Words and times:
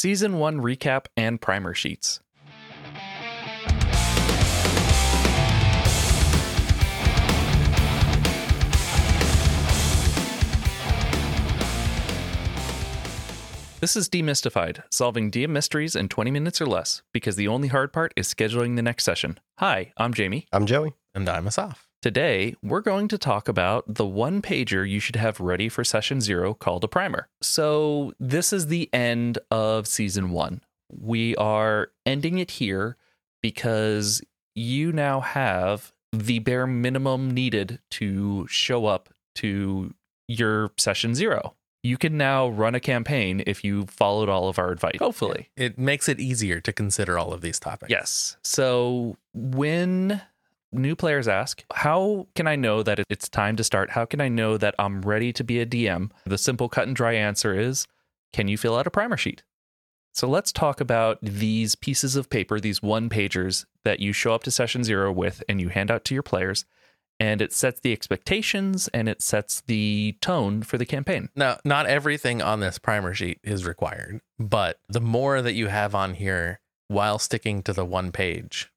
Season 0.00 0.38
1 0.38 0.60
recap 0.60 1.06
and 1.16 1.40
primer 1.40 1.74
sheets. 1.74 2.20
This 13.80 13.96
is 13.96 14.08
DMystified, 14.08 14.84
solving 14.92 15.32
DM 15.32 15.48
mysteries 15.48 15.96
in 15.96 16.08
20 16.08 16.30
minutes 16.30 16.60
or 16.60 16.66
less, 16.66 17.02
because 17.12 17.34
the 17.34 17.48
only 17.48 17.66
hard 17.66 17.92
part 17.92 18.14
is 18.14 18.32
scheduling 18.32 18.76
the 18.76 18.82
next 18.82 19.02
session. 19.02 19.40
Hi, 19.58 19.92
I'm 19.96 20.14
Jamie. 20.14 20.46
I'm 20.52 20.66
Joey. 20.66 20.92
And 21.12 21.28
I'm 21.28 21.48
Asaf. 21.48 21.87
Today, 22.00 22.54
we're 22.62 22.80
going 22.80 23.08
to 23.08 23.18
talk 23.18 23.48
about 23.48 23.84
the 23.92 24.06
one 24.06 24.40
pager 24.40 24.88
you 24.88 25.00
should 25.00 25.16
have 25.16 25.40
ready 25.40 25.68
for 25.68 25.82
session 25.82 26.20
zero 26.20 26.54
called 26.54 26.84
a 26.84 26.88
primer. 26.88 27.28
So, 27.42 28.12
this 28.20 28.52
is 28.52 28.68
the 28.68 28.88
end 28.92 29.38
of 29.50 29.88
season 29.88 30.30
one. 30.30 30.60
We 30.88 31.34
are 31.36 31.90
ending 32.06 32.38
it 32.38 32.52
here 32.52 32.96
because 33.42 34.22
you 34.54 34.92
now 34.92 35.20
have 35.20 35.92
the 36.12 36.38
bare 36.38 36.68
minimum 36.68 37.32
needed 37.32 37.80
to 37.90 38.46
show 38.46 38.86
up 38.86 39.08
to 39.36 39.92
your 40.28 40.70
session 40.78 41.16
zero. 41.16 41.56
You 41.82 41.96
can 41.96 42.16
now 42.16 42.48
run 42.48 42.76
a 42.76 42.80
campaign 42.80 43.42
if 43.44 43.64
you 43.64 43.86
followed 43.86 44.28
all 44.28 44.48
of 44.48 44.58
our 44.60 44.70
advice, 44.70 44.98
hopefully. 45.00 45.50
It 45.56 45.78
makes 45.78 46.08
it 46.08 46.20
easier 46.20 46.60
to 46.60 46.72
consider 46.72 47.18
all 47.18 47.32
of 47.32 47.40
these 47.40 47.58
topics. 47.58 47.90
Yes. 47.90 48.36
So 48.44 49.16
when 49.32 50.22
new 50.72 50.96
players 50.96 51.28
ask, 51.28 51.64
How 51.72 52.28
can 52.34 52.46
I 52.46 52.56
know 52.56 52.82
that 52.82 53.00
it's 53.08 53.28
time 53.28 53.56
to 53.56 53.64
start? 53.64 53.90
How 53.90 54.04
can 54.04 54.20
I 54.20 54.28
know 54.28 54.56
that 54.56 54.74
I'm 54.78 55.02
ready 55.02 55.32
to 55.34 55.44
be 55.44 55.60
a 55.60 55.66
DM? 55.66 56.10
The 56.24 56.38
simple 56.38 56.68
cut 56.68 56.86
and 56.86 56.96
dry 56.96 57.14
answer 57.14 57.58
is 57.58 57.86
Can 58.32 58.48
you 58.48 58.58
fill 58.58 58.76
out 58.76 58.86
a 58.86 58.90
primer 58.90 59.16
sheet? 59.16 59.42
So 60.12 60.28
let's 60.28 60.50
talk 60.50 60.80
about 60.80 61.18
these 61.22 61.74
pieces 61.74 62.16
of 62.16 62.30
paper, 62.30 62.58
these 62.58 62.82
one 62.82 63.08
pagers 63.08 63.66
that 63.84 64.00
you 64.00 64.12
show 64.12 64.34
up 64.34 64.42
to 64.44 64.50
session 64.50 64.82
zero 64.82 65.12
with 65.12 65.42
and 65.48 65.60
you 65.60 65.68
hand 65.68 65.90
out 65.90 66.04
to 66.06 66.14
your 66.14 66.22
players. 66.22 66.64
And 67.20 67.42
it 67.42 67.52
sets 67.52 67.80
the 67.80 67.92
expectations 67.92 68.88
and 68.94 69.08
it 69.08 69.22
sets 69.22 69.60
the 69.66 70.16
tone 70.20 70.62
for 70.62 70.78
the 70.78 70.86
campaign. 70.86 71.28
Now, 71.34 71.58
not 71.64 71.86
everything 71.86 72.40
on 72.40 72.60
this 72.60 72.78
primer 72.78 73.12
sheet 73.12 73.40
is 73.42 73.66
required, 73.66 74.20
but 74.38 74.78
the 74.88 75.00
more 75.00 75.42
that 75.42 75.54
you 75.54 75.66
have 75.66 75.94
on 75.96 76.14
here 76.14 76.60
while 76.86 77.18
sticking 77.18 77.62
to 77.64 77.72
the 77.72 77.84
one 77.84 78.12
page, 78.12 78.70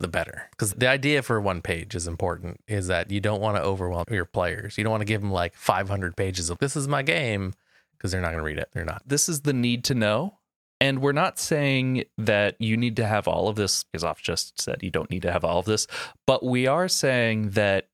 the 0.00 0.08
better. 0.08 0.48
Because 0.50 0.72
the 0.72 0.88
idea 0.88 1.22
for 1.22 1.40
one 1.40 1.62
page 1.62 1.94
is 1.94 2.08
important 2.08 2.60
is 2.66 2.88
that 2.88 3.10
you 3.10 3.20
don't 3.20 3.40
want 3.40 3.56
to 3.56 3.62
overwhelm 3.62 4.06
your 4.10 4.24
players. 4.24 4.76
You 4.76 4.84
don't 4.84 4.90
want 4.90 5.02
to 5.02 5.06
give 5.06 5.20
them 5.20 5.30
like 5.30 5.54
500 5.54 6.16
pages 6.16 6.50
of 6.50 6.58
this 6.58 6.74
is 6.74 6.88
my 6.88 7.02
game 7.02 7.54
because 7.92 8.10
they're 8.10 8.20
not 8.20 8.32
going 8.32 8.38
to 8.38 8.44
read 8.44 8.58
it. 8.58 8.70
They're 8.72 8.84
not. 8.84 9.02
This 9.06 9.28
is 9.28 9.42
the 9.42 9.52
need 9.52 9.84
to 9.84 9.94
know. 9.94 10.38
And 10.80 11.02
we're 11.02 11.12
not 11.12 11.38
saying 11.38 12.04
that 12.16 12.56
you 12.58 12.74
need 12.74 12.96
to 12.96 13.06
have 13.06 13.28
all 13.28 13.48
of 13.48 13.56
this, 13.56 13.84
because 13.84 14.02
Off 14.02 14.22
just 14.22 14.58
said 14.58 14.82
you 14.82 14.90
don't 14.90 15.10
need 15.10 15.20
to 15.22 15.30
have 15.30 15.44
all 15.44 15.58
of 15.58 15.66
this. 15.66 15.86
But 16.26 16.42
we 16.42 16.66
are 16.66 16.88
saying 16.88 17.50
that 17.50 17.88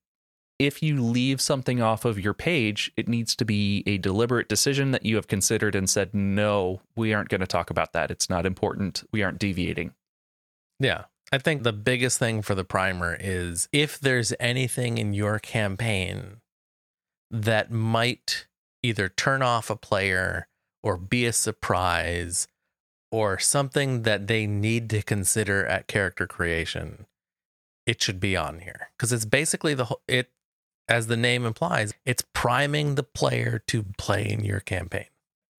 if 0.57 0.81
you 0.81 1.03
leave 1.03 1.41
something 1.41 1.81
off 1.81 2.05
of 2.05 2.17
your 2.17 2.33
page, 2.33 2.89
it 2.95 3.09
needs 3.09 3.35
to 3.35 3.43
be 3.45 3.83
a 3.85 3.97
deliberate 3.97 4.47
decision 4.47 4.91
that 4.91 5.05
you 5.05 5.17
have 5.17 5.27
considered 5.27 5.75
and 5.75 5.89
said, 5.89 6.15
no, 6.15 6.79
we 6.95 7.13
aren't 7.13 7.27
going 7.27 7.41
to 7.41 7.47
talk 7.47 7.69
about 7.69 7.91
that. 7.91 8.09
It's 8.09 8.29
not 8.29 8.45
important. 8.45 9.03
We 9.11 9.21
aren't 9.21 9.37
deviating. 9.37 9.93
Yeah. 10.79 11.03
I 11.31 11.37
think 11.37 11.63
the 11.63 11.73
biggest 11.73 12.19
thing 12.19 12.41
for 12.41 12.55
the 12.55 12.63
primer 12.63 13.17
is 13.19 13.67
if 13.71 13.99
there's 13.99 14.33
anything 14.39 14.97
in 14.97 15.13
your 15.13 15.39
campaign 15.39 16.37
that 17.29 17.69
might 17.69 18.47
either 18.81 19.09
turn 19.09 19.41
off 19.41 19.69
a 19.69 19.75
player 19.75 20.47
or 20.81 20.95
be 20.97 21.25
a 21.25 21.33
surprise 21.33 22.47
or 23.11 23.39
something 23.39 24.03
that 24.03 24.27
they 24.27 24.47
need 24.47 24.89
to 24.89 25.01
consider 25.01 25.65
at 25.65 25.87
character 25.87 26.27
creation, 26.27 27.05
it 27.85 28.01
should 28.01 28.19
be 28.19 28.37
on 28.37 28.59
here 28.59 28.89
because 28.97 29.11
it's 29.11 29.25
basically 29.25 29.73
the 29.73 29.85
whole, 29.85 30.01
it, 30.07 30.31
as 30.87 31.07
the 31.07 31.17
name 31.17 31.45
implies, 31.45 31.93
it's 32.05 32.23
priming 32.33 32.95
the 32.95 33.03
player 33.03 33.61
to 33.67 33.83
play 33.97 34.25
in 34.29 34.45
your 34.45 34.61
campaign. 34.61 35.07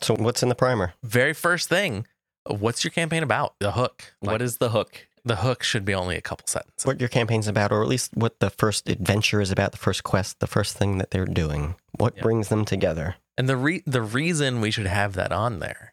So, 0.00 0.14
what's 0.14 0.42
in 0.42 0.48
the 0.48 0.54
primer? 0.54 0.94
Very 1.02 1.34
first 1.34 1.68
thing, 1.68 2.06
what's 2.46 2.84
your 2.84 2.90
campaign 2.90 3.22
about? 3.22 3.54
The 3.58 3.72
hook. 3.72 4.14
Like, 4.22 4.32
what 4.32 4.42
is 4.42 4.58
the 4.58 4.70
hook? 4.70 5.07
The 5.28 5.36
hook 5.36 5.62
should 5.62 5.84
be 5.84 5.94
only 5.94 6.16
a 6.16 6.22
couple 6.22 6.46
sentences. 6.46 6.86
What 6.86 7.00
your 7.00 7.10
campaign's 7.10 7.48
about, 7.48 7.70
or 7.70 7.82
at 7.82 7.88
least 7.88 8.16
what 8.16 8.40
the 8.40 8.48
first 8.48 8.88
adventure 8.88 9.42
is 9.42 9.50
about, 9.50 9.72
the 9.72 9.78
first 9.78 10.02
quest, 10.02 10.40
the 10.40 10.46
first 10.46 10.74
thing 10.74 10.96
that 10.96 11.10
they're 11.10 11.26
doing. 11.26 11.74
What 11.98 12.16
yeah. 12.16 12.22
brings 12.22 12.48
them 12.48 12.64
together? 12.64 13.16
And 13.36 13.46
the 13.46 13.58
re- 13.58 13.82
the 13.86 14.00
reason 14.00 14.62
we 14.62 14.70
should 14.70 14.86
have 14.86 15.12
that 15.12 15.30
on 15.30 15.58
there 15.58 15.92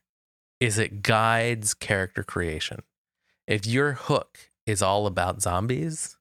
is 0.61 0.79
it 0.79 1.01
guides 1.01 1.73
character 1.73 2.23
creation. 2.23 2.83
If 3.45 3.67
your 3.67 3.91
hook 3.91 4.51
is 4.65 4.81
all 4.81 5.05
about 5.05 5.41
zombies, 5.41 6.15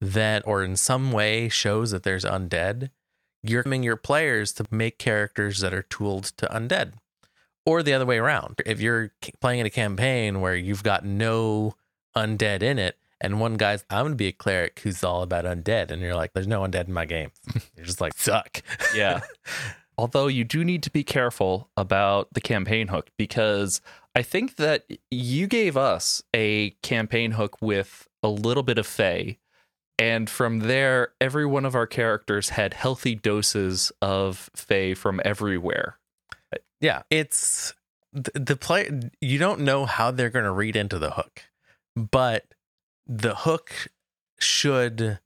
then 0.00 0.40
or 0.46 0.62
in 0.62 0.76
some 0.76 1.10
way 1.10 1.48
shows 1.48 1.90
that 1.90 2.04
there's 2.04 2.24
undead, 2.24 2.90
you're 3.42 3.64
coming 3.64 3.82
your 3.82 3.96
players 3.96 4.52
to 4.52 4.64
make 4.70 4.98
characters 4.98 5.58
that 5.58 5.74
are 5.74 5.82
tooled 5.82 6.26
to 6.36 6.46
undead. 6.46 6.92
Or 7.66 7.82
the 7.82 7.94
other 7.94 8.06
way 8.06 8.18
around. 8.18 8.62
If 8.64 8.80
you're 8.80 9.10
playing 9.40 9.58
in 9.58 9.66
a 9.66 9.70
campaign 9.70 10.40
where 10.40 10.54
you've 10.54 10.84
got 10.84 11.04
no 11.04 11.74
undead 12.16 12.62
in 12.62 12.78
it, 12.78 12.98
and 13.20 13.40
one 13.40 13.54
guy's, 13.54 13.84
I'm 13.90 14.04
gonna 14.04 14.14
be 14.14 14.28
a 14.28 14.32
cleric 14.32 14.80
who's 14.80 15.02
all 15.04 15.22
about 15.22 15.44
undead, 15.44 15.90
and 15.90 16.02
you're 16.02 16.14
like, 16.14 16.32
there's 16.32 16.46
no 16.46 16.62
undead 16.62 16.88
in 16.88 16.92
my 16.92 17.04
game. 17.04 17.30
You're 17.76 17.86
just 17.86 18.00
like, 18.00 18.14
suck. 18.16 18.62
Yeah. 18.94 19.20
Although 19.98 20.26
you 20.26 20.42
do 20.42 20.64
need 20.64 20.82
to 20.82 20.90
be 20.90 21.04
careful 21.04 21.70
about 21.76 22.28
the 22.32 22.40
campaign 22.40 22.88
hook 22.88 23.10
because 23.16 23.80
I 24.16 24.22
think 24.22 24.56
that 24.56 24.84
you 25.10 25.46
gave 25.46 25.76
us 25.76 26.22
a 26.34 26.70
campaign 26.82 27.32
hook 27.32 27.60
with 27.60 28.08
a 28.22 28.28
little 28.28 28.62
bit 28.62 28.78
of 28.78 28.86
Fey. 28.86 29.38
And 29.98 30.28
from 30.28 30.60
there, 30.60 31.12
every 31.20 31.46
one 31.46 31.64
of 31.64 31.76
our 31.76 31.86
characters 31.86 32.50
had 32.50 32.74
healthy 32.74 33.14
doses 33.14 33.92
of 34.02 34.50
Fey 34.56 34.94
from 34.94 35.20
everywhere. 35.24 35.98
Yeah, 36.80 37.02
it's 37.10 37.74
the, 38.12 38.32
the 38.38 38.56
play. 38.56 38.90
You 39.20 39.38
don't 39.38 39.60
know 39.60 39.86
how 39.86 40.10
they're 40.10 40.30
going 40.30 40.44
to 40.44 40.52
read 40.52 40.76
into 40.76 40.98
the 40.98 41.12
hook, 41.12 41.42
but 41.96 42.46
the 43.06 43.34
hook 43.34 43.88
should 44.38 45.18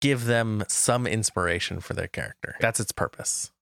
give 0.00 0.24
them 0.24 0.64
some 0.68 1.06
inspiration 1.06 1.80
for 1.80 1.94
their 1.94 2.08
character. 2.08 2.56
That's 2.60 2.80
its 2.80 2.92
purpose 2.92 3.52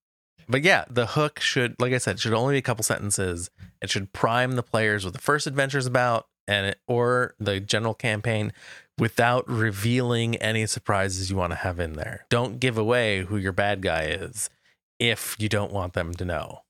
but 0.50 0.62
yeah, 0.62 0.84
the 0.90 1.06
hook 1.06 1.38
should, 1.40 1.76
like 1.78 1.92
I 1.92 1.98
said, 1.98 2.18
should 2.18 2.34
only 2.34 2.54
be 2.54 2.58
a 2.58 2.62
couple 2.62 2.82
sentences. 2.82 3.50
It 3.80 3.88
should 3.88 4.12
prime 4.12 4.52
the 4.52 4.62
players 4.62 5.04
with 5.04 5.14
the 5.14 5.20
first 5.20 5.46
adventure 5.46 5.78
is 5.78 5.86
about, 5.86 6.26
and 6.48 6.66
it, 6.66 6.80
or 6.88 7.34
the 7.38 7.60
general 7.60 7.94
campaign, 7.94 8.52
without 8.98 9.48
revealing 9.48 10.36
any 10.36 10.66
surprises 10.66 11.30
you 11.30 11.36
want 11.36 11.52
to 11.52 11.56
have 11.56 11.78
in 11.78 11.92
there. 11.92 12.26
Don't 12.28 12.58
give 12.58 12.76
away 12.76 13.24
who 13.24 13.36
your 13.36 13.52
bad 13.52 13.80
guy 13.80 14.06
is 14.06 14.50
if 14.98 15.36
you 15.38 15.48
don't 15.48 15.72
want 15.72 15.92
them 15.92 16.12
to 16.14 16.24
know, 16.24 16.62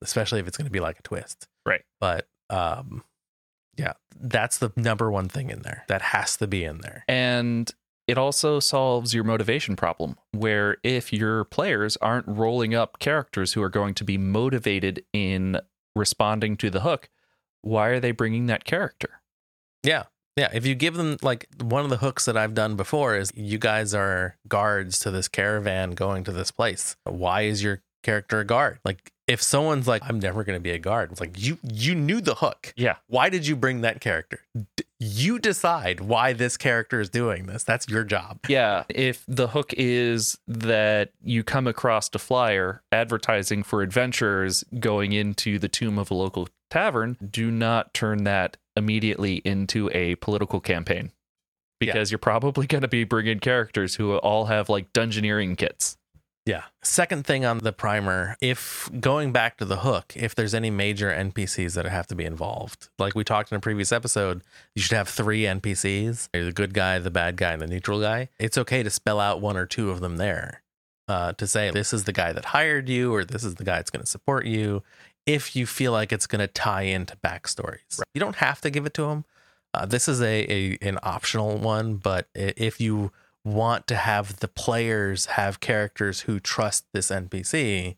especially 0.00 0.38
if 0.38 0.46
it's 0.46 0.56
going 0.56 0.66
to 0.66 0.72
be 0.72 0.80
like 0.80 1.00
a 1.00 1.02
twist. 1.02 1.48
Right. 1.66 1.82
But 2.00 2.28
um, 2.50 3.02
yeah, 3.76 3.94
that's 4.20 4.58
the 4.58 4.72
number 4.76 5.10
one 5.10 5.28
thing 5.28 5.50
in 5.50 5.62
there 5.62 5.84
that 5.88 6.02
has 6.02 6.36
to 6.38 6.46
be 6.46 6.64
in 6.64 6.78
there. 6.78 7.04
And 7.08 7.72
it 8.06 8.18
also 8.18 8.60
solves 8.60 9.14
your 9.14 9.24
motivation 9.24 9.76
problem, 9.76 10.16
where 10.32 10.76
if 10.82 11.12
your 11.12 11.44
players 11.44 11.96
aren't 11.98 12.28
rolling 12.28 12.74
up 12.74 12.98
characters 12.98 13.54
who 13.54 13.62
are 13.62 13.70
going 13.70 13.94
to 13.94 14.04
be 14.04 14.18
motivated 14.18 15.04
in 15.14 15.58
responding 15.96 16.56
to 16.58 16.68
the 16.68 16.80
hook, 16.80 17.08
why 17.62 17.88
are 17.88 18.00
they 18.00 18.12
bringing 18.12 18.44
that 18.46 18.64
character? 18.64 19.22
Yeah. 19.82 20.04
Yeah. 20.36 20.50
If 20.52 20.66
you 20.66 20.74
give 20.74 20.96
them, 20.96 21.16
like, 21.22 21.48
one 21.62 21.84
of 21.84 21.88
the 21.88 21.96
hooks 21.96 22.26
that 22.26 22.36
I've 22.36 22.52
done 22.52 22.76
before 22.76 23.16
is 23.16 23.32
you 23.34 23.56
guys 23.56 23.94
are 23.94 24.36
guards 24.48 24.98
to 24.98 25.10
this 25.10 25.28
caravan 25.28 25.92
going 25.92 26.24
to 26.24 26.32
this 26.32 26.50
place. 26.50 26.96
Why 27.04 27.42
is 27.42 27.62
your 27.62 27.80
character 28.02 28.40
a 28.40 28.44
guard? 28.44 28.80
Like, 28.84 29.13
if 29.26 29.42
someone's 29.42 29.88
like, 29.88 30.02
I'm 30.04 30.18
never 30.18 30.44
going 30.44 30.56
to 30.56 30.62
be 30.62 30.70
a 30.70 30.78
guard, 30.78 31.12
it's 31.12 31.20
like 31.20 31.40
you 31.40 31.58
you 31.62 31.94
knew 31.94 32.20
the 32.20 32.36
hook. 32.36 32.72
Yeah. 32.76 32.96
Why 33.06 33.28
did 33.28 33.46
you 33.46 33.56
bring 33.56 33.80
that 33.80 34.00
character? 34.00 34.40
D- 34.54 34.84
you 35.00 35.38
decide 35.38 36.00
why 36.00 36.32
this 36.32 36.56
character 36.56 37.00
is 37.00 37.10
doing 37.10 37.46
this. 37.46 37.64
That's 37.64 37.88
your 37.88 38.04
job. 38.04 38.38
Yeah. 38.48 38.84
If 38.88 39.24
the 39.26 39.48
hook 39.48 39.72
is 39.76 40.38
that 40.46 41.10
you 41.22 41.42
come 41.44 41.66
across 41.66 42.08
a 42.14 42.18
flyer 42.18 42.82
advertising 42.92 43.62
for 43.62 43.82
adventurers 43.82 44.64
going 44.78 45.12
into 45.12 45.58
the 45.58 45.68
tomb 45.68 45.98
of 45.98 46.10
a 46.10 46.14
local 46.14 46.48
tavern, 46.70 47.16
do 47.30 47.50
not 47.50 47.92
turn 47.92 48.24
that 48.24 48.56
immediately 48.76 49.36
into 49.44 49.90
a 49.92 50.14
political 50.16 50.60
campaign 50.60 51.12
because 51.80 52.10
yeah. 52.10 52.14
you're 52.14 52.18
probably 52.18 52.66
going 52.66 52.82
to 52.82 52.88
be 52.88 53.04
bringing 53.04 53.40
characters 53.40 53.96
who 53.96 54.16
all 54.16 54.46
have 54.46 54.68
like 54.68 54.92
dungeoneering 54.92 55.56
kits. 55.56 55.96
Yeah. 56.46 56.64
Second 56.82 57.24
thing 57.24 57.44
on 57.46 57.58
the 57.58 57.72
primer, 57.72 58.36
if 58.40 58.90
going 59.00 59.32
back 59.32 59.56
to 59.58 59.64
the 59.64 59.78
hook, 59.78 60.12
if 60.14 60.34
there's 60.34 60.54
any 60.54 60.70
major 60.70 61.10
NPCs 61.10 61.74
that 61.74 61.86
have 61.86 62.06
to 62.08 62.14
be 62.14 62.24
involved, 62.24 62.90
like 62.98 63.14
we 63.14 63.24
talked 63.24 63.50
in 63.50 63.56
a 63.56 63.60
previous 63.60 63.92
episode, 63.92 64.42
you 64.74 64.82
should 64.82 64.96
have 64.96 65.08
three 65.08 65.42
NPCs 65.42 66.28
the 66.32 66.52
good 66.52 66.74
guy, 66.74 66.98
the 66.98 67.10
bad 67.10 67.36
guy, 67.36 67.52
and 67.52 67.62
the 67.62 67.66
neutral 67.66 68.00
guy. 68.00 68.28
It's 68.38 68.58
okay 68.58 68.82
to 68.82 68.90
spell 68.90 69.20
out 69.20 69.40
one 69.40 69.56
or 69.56 69.64
two 69.64 69.90
of 69.90 70.00
them 70.00 70.18
there 70.18 70.62
uh, 71.08 71.32
to 71.34 71.46
say, 71.46 71.70
this 71.70 71.92
is 71.94 72.04
the 72.04 72.12
guy 72.12 72.32
that 72.32 72.46
hired 72.46 72.88
you, 72.88 73.14
or 73.14 73.24
this 73.24 73.44
is 73.44 73.54
the 73.54 73.64
guy 73.64 73.76
that's 73.76 73.90
going 73.90 74.04
to 74.04 74.10
support 74.10 74.46
you. 74.46 74.82
if 75.26 75.56
you 75.56 75.64
feel 75.64 75.92
like 75.92 76.12
it's 76.12 76.26
going 76.26 76.40
to 76.40 76.46
tie 76.46 76.82
into 76.82 77.16
backstories. 77.24 78.02
You 78.12 78.20
don't 78.20 78.36
have 78.36 78.60
to 78.60 78.68
give 78.68 78.84
it 78.84 78.92
to 78.94 79.06
them. 79.06 79.24
Uh, 79.72 79.86
this 79.86 80.06
is 80.06 80.20
a, 80.20 80.52
a 80.52 80.78
an 80.82 80.98
optional 81.02 81.56
one, 81.56 81.96
but 81.96 82.28
if 82.34 82.80
you 82.80 83.10
want 83.44 83.86
to 83.88 83.96
have 83.96 84.40
the 84.40 84.48
players 84.48 85.26
have 85.26 85.60
characters 85.60 86.20
who 86.20 86.40
trust 86.40 86.86
this 86.92 87.10
NPC, 87.10 87.96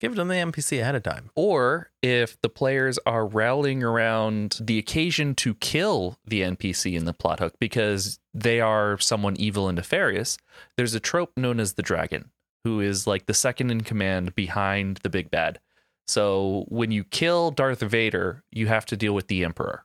give 0.00 0.16
them 0.16 0.28
the 0.28 0.34
NPC 0.34 0.80
ahead 0.80 0.94
of 0.94 1.02
time. 1.02 1.30
Or 1.34 1.90
if 2.02 2.40
the 2.40 2.48
players 2.48 2.98
are 3.04 3.26
rallying 3.26 3.82
around 3.82 4.58
the 4.60 4.78
occasion 4.78 5.34
to 5.36 5.54
kill 5.54 6.16
the 6.24 6.40
NPC 6.40 6.96
in 6.96 7.04
the 7.04 7.12
plot 7.12 7.40
hook 7.40 7.54
because 7.60 8.18
they 8.32 8.60
are 8.60 8.98
someone 8.98 9.36
evil 9.36 9.68
and 9.68 9.76
nefarious, 9.76 10.38
there's 10.76 10.94
a 10.94 11.00
trope 11.00 11.36
known 11.36 11.60
as 11.60 11.74
the 11.74 11.82
dragon, 11.82 12.30
who 12.64 12.80
is 12.80 13.06
like 13.06 13.26
the 13.26 13.34
second 13.34 13.70
in 13.70 13.82
command 13.82 14.34
behind 14.34 14.98
the 15.02 15.10
big 15.10 15.30
bad. 15.30 15.60
So 16.08 16.64
when 16.68 16.90
you 16.90 17.04
kill 17.04 17.50
Darth 17.50 17.80
Vader, 17.80 18.42
you 18.50 18.66
have 18.66 18.86
to 18.86 18.96
deal 18.96 19.14
with 19.14 19.28
the 19.28 19.44
Emperor. 19.44 19.84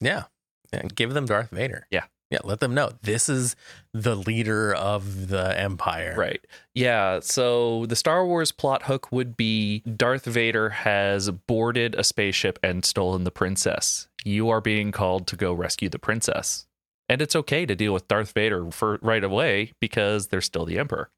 Yeah. 0.00 0.24
And 0.72 0.94
give 0.94 1.12
them 1.14 1.26
Darth 1.26 1.50
Vader. 1.50 1.86
Yeah. 1.90 2.04
Yeah. 2.30 2.38
Let 2.44 2.60
them 2.60 2.74
know 2.74 2.90
this 3.02 3.28
is 3.28 3.56
the 3.94 4.14
leader 4.14 4.74
of 4.74 5.28
the 5.28 5.58
Empire. 5.58 6.14
Right. 6.16 6.44
Yeah. 6.74 7.20
So 7.20 7.86
the 7.86 7.96
Star 7.96 8.26
Wars 8.26 8.52
plot 8.52 8.84
hook 8.84 9.10
would 9.10 9.36
be 9.36 9.80
Darth 9.80 10.24
Vader 10.24 10.68
has 10.70 11.30
boarded 11.30 11.94
a 11.94 12.04
spaceship 12.04 12.58
and 12.62 12.84
stolen 12.84 13.24
the 13.24 13.30
princess. 13.30 14.08
You 14.24 14.50
are 14.50 14.60
being 14.60 14.92
called 14.92 15.26
to 15.28 15.36
go 15.36 15.52
rescue 15.52 15.88
the 15.88 15.98
princess. 15.98 16.66
And 17.08 17.22
it's 17.22 17.34
okay 17.34 17.64
to 17.64 17.74
deal 17.74 17.94
with 17.94 18.08
Darth 18.08 18.32
Vader 18.32 18.70
for 18.70 18.98
right 19.00 19.24
away 19.24 19.72
because 19.80 20.26
they're 20.26 20.42
still 20.42 20.66
the 20.66 20.78
Emperor. 20.78 21.10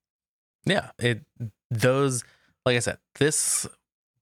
Yeah. 0.64 0.90
It 0.98 1.22
those 1.70 2.22
like 2.66 2.76
I 2.76 2.80
said, 2.80 2.98
this 3.18 3.66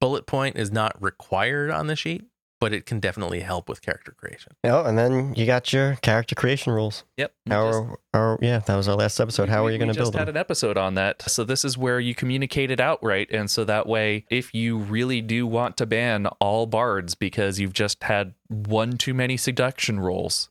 bullet 0.00 0.26
point 0.26 0.56
is 0.56 0.70
not 0.70 1.00
required 1.02 1.70
on 1.70 1.86
the 1.86 1.96
sheet, 1.96 2.24
but 2.60 2.72
it 2.72 2.86
can 2.86 3.00
definitely 3.00 3.40
help 3.40 3.68
with 3.68 3.82
character 3.82 4.12
creation. 4.12 4.52
Oh, 4.64 4.84
and 4.84 4.98
then 4.98 5.34
you 5.34 5.46
got 5.46 5.72
your 5.72 5.96
character 6.02 6.34
creation 6.34 6.72
rules. 6.72 7.04
Yep. 7.16 7.32
How 7.48 7.66
Just- 7.66 7.78
are, 7.78 7.98
are 8.14 8.38
yeah, 8.42 8.58
that 8.60 8.76
was 8.76 8.88
our 8.88 8.96
last 8.96 9.20
episode. 9.20 9.48
How 9.48 9.64
we- 9.64 9.70
are 9.70 9.72
you 9.72 9.78
going 9.78 9.88
to 9.88 9.94
build 9.94 10.08
We 10.14 10.18
just 10.18 10.18
had 10.18 10.28
an 10.28 10.36
episode 10.36 10.76
on 10.76 10.94
that. 10.94 11.22
So 11.22 11.44
this 11.44 11.64
is 11.64 11.78
where 11.78 12.00
you 12.00 12.14
communicate 12.14 12.70
it 12.70 12.80
outright, 12.80 13.30
and 13.30 13.50
so 13.50 13.64
that 13.64 13.86
way, 13.86 14.24
if 14.30 14.52
you 14.54 14.78
really 14.78 15.20
do 15.20 15.46
want 15.46 15.76
to 15.78 15.86
ban 15.86 16.26
all 16.40 16.66
bards 16.66 17.14
because 17.14 17.58
you've 17.60 17.72
just 17.72 18.02
had 18.04 18.34
one 18.48 18.98
too 18.98 19.14
many 19.14 19.36
seduction 19.36 20.00
rolls, 20.00 20.50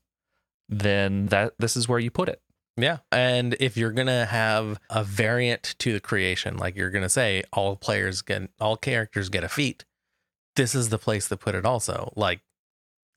then 0.69 1.27
that 1.27 1.53
this 1.60 1.75
is 1.77 1.88
where 1.88 2.00
you 2.00 2.12
put 2.12 2.30
it. 2.30 2.42
Yeah. 2.80 2.98
And 3.12 3.56
if 3.60 3.75
you're 3.75 3.92
going 3.92 4.07
to 4.07 4.25
have 4.25 4.80
a 4.92 5.03
variant 5.03 5.75
to 5.80 5.94
the 5.94 6.00
creation, 6.00 6.57
like 6.57 6.75
you're 6.75 6.92
going 6.92 7.03
to 7.03 7.10
say 7.10 7.44
all 7.51 7.75
players 7.75 8.21
get, 8.21 8.51
all 8.60 8.77
characters 8.77 9.30
get 9.30 9.44
a 9.44 9.50
feat, 9.50 9.83
this 10.57 10.75
is 10.75 10.89
the 10.89 10.98
place 10.98 11.30
to 11.30 11.38
put 11.38 11.56
it 11.56 11.65
also. 11.65 12.12
Like 12.18 12.42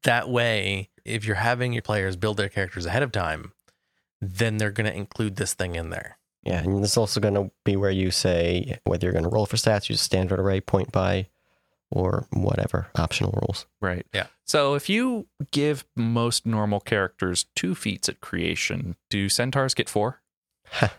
that 0.04 0.28
way, 0.28 0.90
if 1.04 1.24
you're 1.24 1.36
having 1.36 1.72
your 1.72 1.82
players 1.82 2.14
build 2.14 2.36
their 2.36 2.48
characters 2.48 2.86
ahead 2.86 3.02
of 3.02 3.10
time, 3.10 3.52
then 4.20 4.58
they're 4.58 4.70
going 4.70 4.88
to 4.88 4.96
include 4.96 5.36
this 5.36 5.54
thing 5.54 5.74
in 5.74 5.90
there. 5.90 6.18
Yeah, 6.44 6.62
and 6.62 6.82
this 6.82 6.92
is 6.92 6.96
also 6.96 7.20
going 7.20 7.34
to 7.34 7.50
be 7.64 7.76
where 7.76 7.90
you 7.90 8.10
say 8.10 8.78
whether 8.84 9.06
you're 9.06 9.12
going 9.12 9.24
to 9.24 9.30
roll 9.30 9.46
for 9.46 9.56
stats, 9.56 9.90
use 9.90 10.00
standard 10.00 10.38
array, 10.38 10.60
point 10.60 10.92
buy, 10.92 11.26
or 11.90 12.26
whatever 12.30 12.88
optional 12.94 13.32
rules. 13.42 13.66
Right. 13.80 14.06
Yeah. 14.14 14.26
So 14.44 14.74
if 14.74 14.88
you 14.88 15.26
give 15.50 15.84
most 15.96 16.46
normal 16.46 16.80
characters 16.80 17.46
two 17.56 17.74
feats 17.74 18.08
at 18.08 18.20
creation, 18.20 18.96
do 19.10 19.28
centaurs 19.28 19.74
get 19.74 19.88
four? 19.88 20.22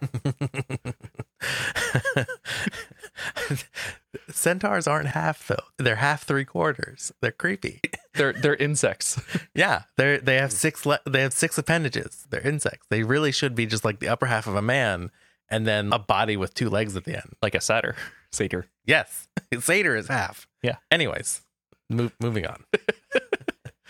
Centaurs 4.33 4.88
aren't 4.88 5.10
half 5.10 5.48
though. 5.48 5.63
They're 5.78 5.98
half 5.98 6.24
three 6.24 6.45
quarters. 6.45 7.12
They're 7.22 7.31
creepy. 7.31 7.81
They're 8.13 8.33
they're 8.33 8.56
insects. 8.56 9.22
Yeah, 9.56 9.83
they 9.98 10.18
they 10.18 10.36
have 10.36 10.51
hmm. 10.51 10.56
six 10.56 10.86
le- 10.86 11.00
they 11.10 11.22
have 11.22 11.33
six 11.33 11.57
appendages. 11.57 12.25
They're 12.30 12.45
insects. 12.45 12.86
They 12.89 13.04
really 13.04 13.31
should 13.31 13.56
be 13.56 13.66
just 13.66 13.86
like 13.86 14.00
the 14.00 14.10
upper 14.10 14.25
half 14.25 14.48
of 14.48 14.56
a 14.56 14.62
man 14.62 15.12
and 15.50 15.66
then 15.68 15.94
a 15.94 16.00
body 16.00 16.36
with 16.38 16.54
two 16.54 16.69
legs 16.69 16.95
at 16.95 17.06
the 17.06 17.16
end. 17.16 17.36
like 17.42 17.56
a 17.56 17.62
satyr. 17.62 17.95
Satyr. 18.31 18.68
Yes, 18.86 19.28
satyr 19.60 19.95
is 19.95 20.07
half. 20.07 20.48
Yeah. 20.62 20.77
Anyways, 20.89 21.42
move, 21.89 22.13
moving 22.19 22.45
on. 22.45 22.63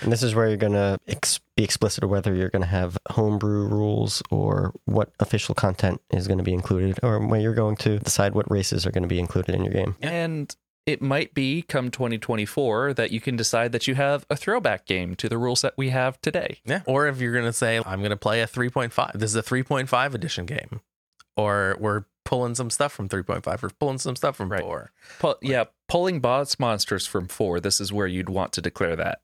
And 0.01 0.11
this 0.11 0.23
is 0.23 0.33
where 0.35 0.47
you're 0.47 0.57
going 0.57 0.73
to 0.73 0.97
ex- 1.07 1.39
be 1.55 1.63
explicit 1.63 2.03
of 2.03 2.09
whether 2.09 2.33
you're 2.33 2.49
going 2.49 2.63
to 2.63 2.67
have 2.67 2.97
homebrew 3.11 3.67
rules 3.67 4.21
or 4.31 4.73
what 4.85 5.11
official 5.19 5.53
content 5.55 6.01
is 6.11 6.27
going 6.27 6.37
to 6.39 6.43
be 6.43 6.53
included, 6.53 6.99
or 7.03 7.19
where 7.25 7.39
you're 7.39 7.53
going 7.53 7.75
to 7.77 7.99
decide 7.99 8.33
what 8.33 8.49
races 8.49 8.85
are 8.85 8.91
going 8.91 9.03
to 9.03 9.07
be 9.07 9.19
included 9.19 9.53
in 9.55 9.63
your 9.63 9.73
game. 9.73 9.95
And 10.01 10.55
it 10.87 11.01
might 11.01 11.35
be 11.35 11.61
come 11.61 11.91
2024 11.91 12.95
that 12.95 13.11
you 13.11 13.21
can 13.21 13.35
decide 13.35 13.71
that 13.71 13.87
you 13.87 13.93
have 13.95 14.25
a 14.31 14.35
throwback 14.35 14.85
game 14.87 15.15
to 15.17 15.29
the 15.29 15.37
rule 15.37 15.55
set 15.55 15.73
we 15.77 15.89
have 15.89 16.19
today. 16.21 16.59
Yeah. 16.65 16.81
Or 16.87 17.05
if 17.07 17.21
you're 17.21 17.33
gonna 17.35 17.53
say 17.53 17.79
I'm 17.85 18.01
gonna 18.01 18.17
play 18.17 18.41
a 18.41 18.47
3.5, 18.47 19.13
this 19.13 19.29
is 19.29 19.35
a 19.35 19.43
3.5 19.43 20.13
edition 20.15 20.47
game, 20.47 20.81
or 21.37 21.77
we're 21.79 22.05
pulling 22.25 22.55
some 22.55 22.71
stuff 22.71 22.91
from 22.91 23.07
3.5, 23.09 23.63
or 23.63 23.69
pulling 23.79 23.99
some 23.99 24.15
stuff 24.15 24.35
from 24.35 24.51
Right. 24.51 24.61
four. 24.61 24.91
Pu- 25.19 25.35
yeah, 25.43 25.65
pulling 25.87 26.19
boss 26.19 26.57
monsters 26.57 27.05
from 27.05 27.27
four. 27.27 27.59
This 27.59 27.79
is 27.79 27.93
where 27.93 28.07
you'd 28.07 28.29
want 28.29 28.51
to 28.53 28.61
declare 28.61 28.95
that. 28.95 29.21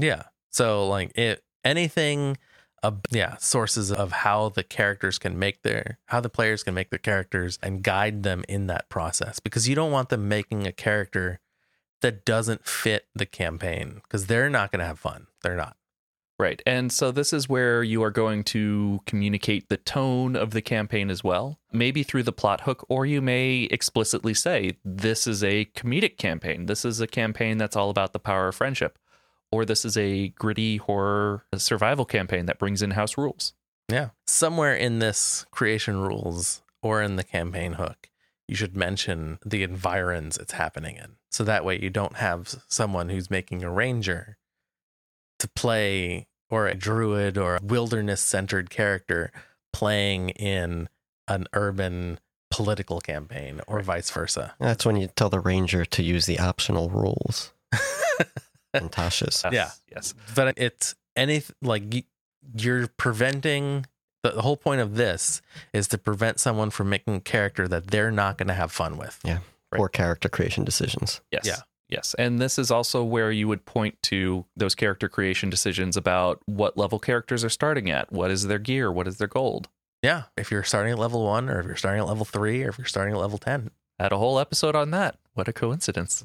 Yeah. 0.00 0.24
So 0.50 0.88
like 0.88 1.16
it 1.16 1.44
anything 1.64 2.36
uh, 2.82 2.92
yeah, 3.10 3.36
sources 3.36 3.92
of 3.92 4.10
how 4.10 4.48
the 4.48 4.62
characters 4.62 5.18
can 5.18 5.38
make 5.38 5.62
their 5.62 5.98
how 6.06 6.20
the 6.20 6.30
players 6.30 6.62
can 6.62 6.74
make 6.74 6.90
their 6.90 6.98
characters 6.98 7.58
and 7.62 7.82
guide 7.82 8.22
them 8.22 8.44
in 8.48 8.66
that 8.68 8.88
process 8.88 9.38
because 9.38 9.68
you 9.68 9.74
don't 9.74 9.92
want 9.92 10.08
them 10.08 10.28
making 10.28 10.66
a 10.66 10.72
character 10.72 11.40
that 12.00 12.24
doesn't 12.24 12.66
fit 12.66 13.06
the 13.14 13.26
campaign 13.26 14.00
because 14.02 14.26
they're 14.26 14.48
not 14.48 14.72
going 14.72 14.80
to 14.80 14.86
have 14.86 14.98
fun. 14.98 15.26
They're 15.42 15.56
not. 15.56 15.76
Right. 16.38 16.62
And 16.64 16.90
so 16.90 17.10
this 17.10 17.34
is 17.34 17.50
where 17.50 17.82
you 17.82 18.02
are 18.02 18.10
going 18.10 18.44
to 18.44 19.00
communicate 19.04 19.68
the 19.68 19.76
tone 19.76 20.36
of 20.36 20.52
the 20.52 20.62
campaign 20.62 21.10
as 21.10 21.22
well, 21.22 21.58
maybe 21.70 22.02
through 22.02 22.22
the 22.22 22.32
plot 22.32 22.62
hook, 22.62 22.82
or 22.88 23.04
you 23.04 23.20
may 23.20 23.64
explicitly 23.64 24.32
say, 24.32 24.78
this 24.82 25.26
is 25.26 25.44
a 25.44 25.66
comedic 25.76 26.16
campaign. 26.16 26.64
This 26.64 26.86
is 26.86 26.98
a 26.98 27.06
campaign 27.06 27.58
that's 27.58 27.76
all 27.76 27.90
about 27.90 28.14
the 28.14 28.18
power 28.18 28.48
of 28.48 28.54
friendship. 28.54 28.98
Or 29.52 29.64
this 29.64 29.84
is 29.84 29.96
a 29.96 30.28
gritty 30.28 30.76
horror 30.76 31.44
survival 31.56 32.04
campaign 32.04 32.46
that 32.46 32.58
brings 32.58 32.82
in 32.82 32.92
house 32.92 33.18
rules. 33.18 33.52
Yeah. 33.88 34.10
Somewhere 34.26 34.74
in 34.74 35.00
this 35.00 35.46
creation 35.50 36.00
rules 36.00 36.62
or 36.82 37.02
in 37.02 37.16
the 37.16 37.24
campaign 37.24 37.72
hook, 37.72 38.08
you 38.46 38.54
should 38.54 38.76
mention 38.76 39.38
the 39.44 39.62
environs 39.62 40.36
it's 40.36 40.52
happening 40.52 40.96
in. 40.96 41.16
So 41.30 41.44
that 41.44 41.64
way 41.64 41.78
you 41.80 41.90
don't 41.90 42.16
have 42.16 42.62
someone 42.68 43.08
who's 43.08 43.30
making 43.30 43.62
a 43.62 43.70
ranger 43.70 44.38
to 45.38 45.48
play 45.48 46.28
or 46.48 46.66
a 46.66 46.74
druid 46.74 47.38
or 47.38 47.56
a 47.56 47.60
wilderness 47.62 48.20
centered 48.20 48.70
character 48.70 49.32
playing 49.72 50.30
in 50.30 50.88
an 51.28 51.46
urban 51.52 52.18
political 52.50 53.00
campaign 53.00 53.60
or 53.66 53.80
vice 53.80 54.10
versa. 54.10 54.54
That's 54.58 54.84
when 54.84 54.96
you 54.96 55.08
tell 55.14 55.30
the 55.30 55.40
ranger 55.40 55.84
to 55.84 56.02
use 56.02 56.26
the 56.26 56.40
optional 56.40 56.90
rules 56.90 57.52
and 58.74 58.90
Tasha's. 58.90 59.42
Yes, 59.44 59.52
Yeah. 59.52 59.70
Yes. 59.96 60.14
but 60.34 60.58
it's 60.58 60.94
any 61.16 61.42
like 61.62 61.82
you're 62.54 62.86
preventing 62.96 63.86
the, 64.22 64.30
the 64.30 64.42
whole 64.42 64.56
point 64.56 64.80
of 64.80 64.96
this 64.96 65.40
is 65.72 65.88
to 65.88 65.98
prevent 65.98 66.40
someone 66.40 66.70
from 66.70 66.88
making 66.88 67.14
a 67.16 67.20
character 67.20 67.66
that 67.68 67.88
they're 67.88 68.10
not 68.10 68.38
going 68.38 68.48
to 68.48 68.54
have 68.54 68.70
fun 68.72 68.96
with. 68.96 69.18
Yeah. 69.24 69.38
Poor 69.72 69.88
character 69.88 70.28
creation 70.28 70.64
decisions. 70.64 71.20
Yes. 71.30 71.46
Yeah. 71.46 71.56
Yes. 71.88 72.14
And 72.18 72.40
this 72.40 72.58
is 72.58 72.70
also 72.70 73.02
where 73.02 73.32
you 73.32 73.48
would 73.48 73.64
point 73.64 74.00
to 74.04 74.44
those 74.56 74.74
character 74.76 75.08
creation 75.08 75.50
decisions 75.50 75.96
about 75.96 76.40
what 76.46 76.76
level 76.76 76.98
characters 76.98 77.44
are 77.44 77.48
starting 77.48 77.90
at. 77.90 78.12
What 78.12 78.30
is 78.30 78.46
their 78.46 78.58
gear? 78.60 78.92
What 78.92 79.08
is 79.08 79.18
their 79.18 79.26
gold? 79.28 79.68
Yeah, 80.02 80.22
if 80.36 80.50
you're 80.50 80.62
starting 80.62 80.92
at 80.92 80.98
level 80.98 81.24
1 81.26 81.50
or 81.50 81.60
if 81.60 81.66
you're 81.66 81.76
starting 81.76 82.00
at 82.00 82.06
level 82.08 82.24
3 82.24 82.64
or 82.64 82.68
if 82.70 82.78
you're 82.78 82.86
starting 82.86 83.12
at 83.14 83.20
level 83.20 83.38
10. 83.38 83.70
Had 83.98 84.12
a 84.12 84.18
whole 84.18 84.38
episode 84.38 84.74
on 84.74 84.92
that. 84.92 85.16
What 85.34 85.46
a 85.48 85.52
coincidence. 85.52 86.24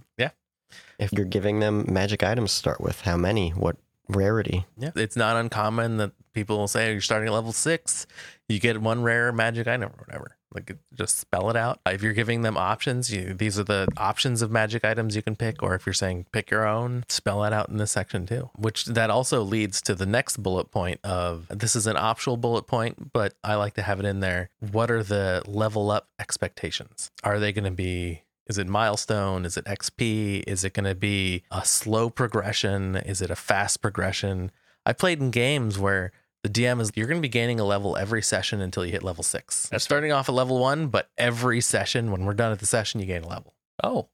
If 1.00 1.12
you're 1.12 1.25
giving 1.25 1.60
them 1.60 1.86
magic 1.88 2.24
items 2.24 2.51
to 2.51 2.57
start 2.57 2.81
with, 2.81 3.01
how 3.01 3.17
many? 3.17 3.50
What 3.51 3.77
rarity? 4.07 4.65
Yeah, 4.77 4.91
it's 4.95 5.15
not 5.15 5.36
uncommon 5.36 5.98
that 5.98 6.12
people 6.34 6.57
will 6.57 6.67
say 6.67 6.91
you're 6.91 7.01
starting 7.01 7.27
at 7.27 7.34
level 7.34 7.51
6, 7.51 8.07
you 8.48 8.60
get 8.60 8.79
one 8.81 9.01
rare 9.03 9.31
magic 9.31 9.67
item 9.67 9.91
or 9.91 10.05
whatever. 10.05 10.38
Like 10.53 10.77
just 10.93 11.17
spell 11.17 11.50
it 11.50 11.57
out. 11.57 11.81
If 11.86 12.01
you're 12.01 12.13
giving 12.13 12.41
them 12.41 12.55
options, 12.55 13.12
you, 13.12 13.34
these 13.34 13.60
are 13.60 13.63
the 13.63 13.89
options 13.98 14.41
of 14.41 14.51
magic 14.51 14.86
items 14.86 15.15
you 15.15 15.22
can 15.22 15.36
pick 15.36 15.62
or 15.62 15.75
if 15.75 15.86
you're 15.86 15.91
saying 15.91 16.27
pick 16.31 16.50
your 16.50 16.65
own, 16.65 17.03
spell 17.10 17.41
that 17.41 17.51
out 17.51 17.67
in 17.67 17.75
this 17.75 17.91
section 17.91 18.25
too. 18.25 18.51
Which 18.55 18.86
that 18.86 19.10
also 19.10 19.43
leads 19.43 19.81
to 19.81 19.95
the 19.95 20.05
next 20.05 20.38
bullet 20.38 20.72
point 20.72 21.01
of 21.03 21.48
this 21.50 21.75
is 21.75 21.88
an 21.88 21.98
optional 21.98 22.38
bullet 22.38 22.67
point, 22.67 23.12
but 23.12 23.34
I 23.43 23.55
like 23.55 23.74
to 23.74 23.81
have 23.81 24.00
it 24.00 24.05
in 24.05 24.22
there. 24.22 24.50
What 24.72 24.89
are 24.91 25.03
the 25.03 25.41
level 25.45 25.91
up 25.91 26.07
expectations? 26.19 27.12
Are 27.22 27.39
they 27.39 27.51
going 27.51 27.65
to 27.65 27.72
be 27.72 28.22
is 28.48 28.58
it 28.58 28.68
milestone? 28.68 29.46
Is 29.46 29.58
it 29.58 29.66
XP? 29.66 30.44
Is 30.48 30.64
it 30.64 30.74
going 30.74 30.86
to 30.86 30.96
be 30.96 31.44
a 31.52 31.66
slow 31.66 32.10
progression? 32.10 32.96
Is 32.96 33.22
it 33.22 33.30
a 33.32 33.36
fast 33.36 33.82
progression? 33.82 34.52
I 34.86 34.94
played 34.94 35.20
in 35.20 35.32
games 35.32 35.80
where 35.80 36.12
the 36.44 36.50
DM 36.50 36.80
is 36.80 36.92
you're 36.96 37.08
going 37.08 37.18
to 37.20 37.25
be 37.25 37.30
gaining 37.30 37.60
a 37.60 37.66
level 37.66 37.98
every 37.98 38.22
session 38.22 38.62
until 38.62 38.86
you 38.86 38.92
hit 38.92 39.02
level 39.04 39.24
six. 39.24 39.68
That's 39.70 39.84
starting 39.84 40.12
off 40.12 40.30
at 40.30 40.36
level 40.36 40.60
one, 40.60 40.88
but 40.88 41.10
every 41.18 41.60
session, 41.60 42.12
when 42.12 42.24
we're 42.25 42.36
done 42.36 42.52
at 42.52 42.60
the 42.60 42.68
session, 42.68 43.00
you 43.00 43.08
gain 43.08 43.24
a 43.24 43.28
level. 43.28 43.56
Oh, 43.84 44.10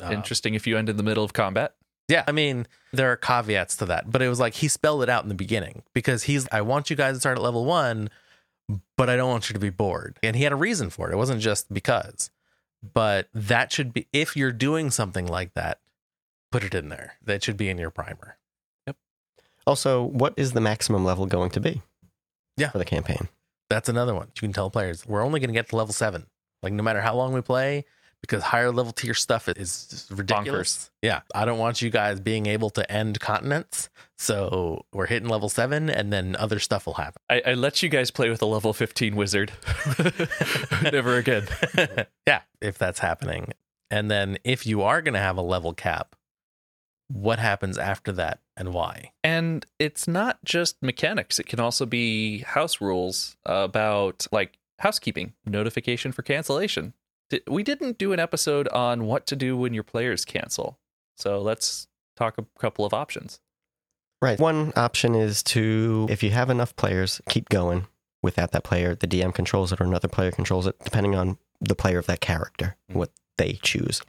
Um, 0.00 0.12
Interesting 0.12 0.54
if 0.54 0.66
you 0.66 0.78
end 0.78 0.88
in 0.88 0.96
the 0.96 1.02
middle 1.02 1.24
of 1.24 1.32
combat. 1.32 1.74
Yeah, 2.08 2.24
I 2.26 2.32
mean, 2.32 2.66
there 2.92 3.10
are 3.12 3.16
caveats 3.16 3.76
to 3.78 3.86
that, 3.86 4.10
but 4.10 4.20
it 4.22 4.28
was 4.28 4.40
like 4.40 4.54
he 4.54 4.68
spelled 4.68 5.02
it 5.02 5.08
out 5.08 5.22
in 5.22 5.28
the 5.28 5.34
beginning 5.34 5.82
because 5.94 6.24
he's, 6.24 6.48
I 6.50 6.60
want 6.62 6.88
you 6.90 6.96
guys 6.96 7.14
to 7.16 7.20
start 7.20 7.36
at 7.38 7.42
level 7.42 7.64
one, 7.64 8.10
but 8.96 9.08
I 9.10 9.16
don't 9.16 9.28
want 9.28 9.48
you 9.48 9.54
to 9.54 9.60
be 9.60 9.70
bored. 9.70 10.18
And 10.22 10.34
he 10.36 10.42
had 10.44 10.52
a 10.52 10.56
reason 10.56 10.90
for 10.90 11.08
it. 11.08 11.12
It 11.12 11.16
wasn't 11.16 11.40
just 11.40 11.72
because, 11.72 12.30
but 12.82 13.28
that 13.34 13.72
should 13.72 13.92
be, 13.92 14.06
if 14.12 14.36
you're 14.36 14.52
doing 14.52 14.90
something 14.90 15.26
like 15.26 15.54
that, 15.54 15.80
put 16.50 16.64
it 16.64 16.74
in 16.74 16.88
there. 16.88 17.14
That 17.22 17.42
should 17.42 17.56
be 17.56 17.68
in 17.68 17.78
your 17.78 17.90
primer. 17.90 18.38
Yep. 18.86 18.96
Also, 19.66 20.02
what 20.02 20.34
is 20.36 20.52
the 20.52 20.60
maximum 20.60 21.04
level 21.04 21.26
going 21.26 21.50
to 21.50 21.60
be? 21.60 21.82
Yeah. 22.56 22.70
For 22.70 22.78
the 22.78 22.84
campaign. 22.84 23.28
That's 23.68 23.88
another 23.88 24.14
one. 24.14 24.28
You 24.34 24.40
can 24.40 24.52
tell 24.52 24.70
players, 24.70 25.06
we're 25.06 25.24
only 25.24 25.40
going 25.40 25.48
to 25.48 25.54
get 25.54 25.68
to 25.68 25.76
level 25.76 25.92
seven. 25.94 26.26
Like, 26.62 26.72
no 26.72 26.82
matter 26.82 27.00
how 27.00 27.14
long 27.14 27.32
we 27.32 27.40
play, 27.40 27.84
because 28.20 28.42
higher 28.42 28.70
level 28.70 28.92
tier 28.92 29.14
stuff 29.14 29.48
is 29.48 30.06
ridiculous. 30.10 30.90
Yeah. 31.02 31.20
I 31.34 31.44
don't 31.44 31.58
want 31.58 31.82
you 31.82 31.90
guys 31.90 32.20
being 32.20 32.46
able 32.46 32.70
to 32.70 32.90
end 32.90 33.20
continents. 33.20 33.88
So 34.18 34.84
we're 34.92 35.06
hitting 35.06 35.28
level 35.28 35.48
seven 35.48 35.88
and 35.88 36.12
then 36.12 36.36
other 36.36 36.58
stuff 36.58 36.86
will 36.86 36.94
happen. 36.94 37.20
I, 37.30 37.42
I 37.46 37.54
let 37.54 37.82
you 37.82 37.88
guys 37.88 38.10
play 38.10 38.28
with 38.28 38.42
a 38.42 38.46
level 38.46 38.72
15 38.72 39.16
wizard. 39.16 39.52
Never 40.82 41.16
again. 41.16 41.46
yeah. 42.26 42.42
If 42.60 42.76
that's 42.78 42.98
happening. 42.98 43.52
And 43.90 44.10
then 44.10 44.38
if 44.44 44.66
you 44.66 44.82
are 44.82 45.02
going 45.02 45.14
to 45.14 45.20
have 45.20 45.36
a 45.36 45.42
level 45.42 45.72
cap, 45.72 46.14
what 47.08 47.38
happens 47.40 47.76
after 47.76 48.12
that 48.12 48.40
and 48.56 48.72
why? 48.72 49.10
And 49.24 49.66
it's 49.78 50.06
not 50.06 50.38
just 50.44 50.80
mechanics, 50.80 51.38
it 51.40 51.46
can 51.46 51.58
also 51.58 51.86
be 51.86 52.38
house 52.40 52.80
rules 52.80 53.36
about 53.44 54.26
like 54.30 54.58
housekeeping, 54.78 55.32
notification 55.44 56.12
for 56.12 56.22
cancellation. 56.22 56.94
Di- 57.30 57.42
We 57.48 57.62
didn't 57.62 57.98
do 57.98 58.12
an 58.12 58.20
episode 58.20 58.68
on 58.68 59.04
what 59.06 59.26
to 59.28 59.36
do 59.36 59.56
when 59.56 59.72
your 59.74 59.82
players 59.84 60.24
cancel. 60.24 60.78
So 61.16 61.40
let's 61.40 61.86
talk 62.16 62.36
a 62.38 62.44
couple 62.58 62.84
of 62.84 62.92
options. 62.92 63.40
Right. 64.22 64.38
One 64.38 64.72
option 64.76 65.14
is 65.14 65.42
to, 65.44 66.06
if 66.10 66.22
you 66.22 66.30
have 66.30 66.50
enough 66.50 66.76
players, 66.76 67.20
keep 67.28 67.48
going 67.48 67.86
without 68.22 68.52
that 68.52 68.64
player. 68.64 68.94
The 68.94 69.06
DM 69.06 69.32
controls 69.34 69.72
it 69.72 69.80
or 69.80 69.84
another 69.84 70.08
player 70.08 70.30
controls 70.30 70.66
it, 70.66 70.76
depending 70.84 71.14
on 71.14 71.38
the 71.60 71.74
player 71.74 71.98
of 71.98 72.06
that 72.06 72.20
character, 72.20 72.76
Mhm. 72.90 72.96
what 72.96 73.10
they 73.38 73.54
choose. 73.62 74.02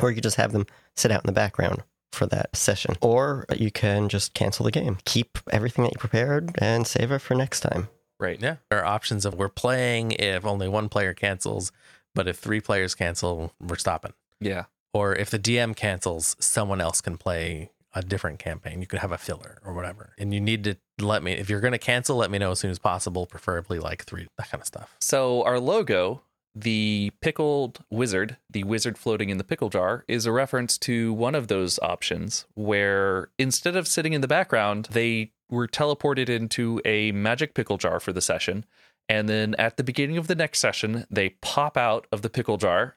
Or 0.00 0.10
you 0.10 0.16
could 0.16 0.24
just 0.24 0.36
have 0.36 0.52
them 0.52 0.66
sit 0.96 1.10
out 1.10 1.22
in 1.22 1.26
the 1.26 1.32
background 1.32 1.82
for 2.12 2.26
that 2.26 2.54
session. 2.56 2.96
Or 3.00 3.46
you 3.56 3.70
can 3.70 4.10
just 4.10 4.34
cancel 4.34 4.64
the 4.64 4.70
game. 4.70 4.98
Keep 5.06 5.38
everything 5.50 5.84
that 5.84 5.94
you 5.94 5.98
prepared 5.98 6.52
and 6.58 6.86
save 6.86 7.10
it 7.10 7.20
for 7.20 7.34
next 7.34 7.60
time. 7.60 7.88
Right. 8.20 8.38
Yeah. 8.40 8.56
There 8.70 8.80
are 8.80 8.84
options 8.84 9.24
of 9.24 9.34
we're 9.34 9.48
playing 9.48 10.12
if 10.12 10.44
only 10.44 10.68
one 10.68 10.88
player 10.90 11.14
cancels, 11.14 11.72
but 12.14 12.28
if 12.28 12.38
three 12.38 12.60
players 12.60 12.94
cancel, 12.94 13.52
we're 13.60 13.76
stopping. 13.76 14.12
Yeah. 14.40 14.64
Or 14.92 15.14
if 15.14 15.30
the 15.30 15.38
DM 15.38 15.74
cancels, 15.74 16.36
someone 16.38 16.80
else 16.80 17.00
can 17.00 17.16
play 17.16 17.70
a 17.94 18.02
different 18.02 18.38
campaign. 18.38 18.80
You 18.80 18.86
could 18.86 19.00
have 19.00 19.12
a 19.12 19.18
filler 19.18 19.58
or 19.64 19.72
whatever. 19.72 20.12
And 20.18 20.32
you 20.32 20.40
need 20.40 20.64
to 20.64 20.76
let 20.98 21.22
me, 21.22 21.32
if 21.32 21.50
you're 21.50 21.60
going 21.60 21.72
to 21.72 21.78
cancel, 21.78 22.16
let 22.16 22.30
me 22.30 22.38
know 22.38 22.52
as 22.52 22.58
soon 22.58 22.70
as 22.70 22.78
possible, 22.78 23.26
preferably 23.26 23.78
like 23.78 24.04
three, 24.04 24.28
that 24.38 24.50
kind 24.50 24.60
of 24.60 24.66
stuff. 24.66 24.96
So 25.00 25.42
our 25.44 25.58
logo, 25.58 26.22
the 26.54 27.12
pickled 27.20 27.84
wizard, 27.90 28.36
the 28.50 28.64
wizard 28.64 28.98
floating 28.98 29.30
in 29.30 29.38
the 29.38 29.44
pickle 29.44 29.68
jar, 29.68 30.04
is 30.08 30.26
a 30.26 30.32
reference 30.32 30.78
to 30.78 31.12
one 31.12 31.34
of 31.34 31.48
those 31.48 31.78
options 31.80 32.46
where 32.54 33.28
instead 33.38 33.76
of 33.76 33.88
sitting 33.88 34.12
in 34.12 34.20
the 34.20 34.28
background, 34.28 34.88
they 34.90 35.32
were 35.50 35.68
teleported 35.68 36.28
into 36.28 36.80
a 36.84 37.12
magic 37.12 37.54
pickle 37.54 37.76
jar 37.76 38.00
for 38.00 38.12
the 38.12 38.22
session. 38.22 38.64
And 39.08 39.28
then 39.28 39.54
at 39.58 39.76
the 39.76 39.84
beginning 39.84 40.16
of 40.18 40.26
the 40.26 40.34
next 40.34 40.58
session, 40.60 41.06
they 41.10 41.30
pop 41.40 41.76
out 41.76 42.06
of 42.12 42.22
the 42.22 42.30
pickle 42.30 42.56
jar 42.56 42.96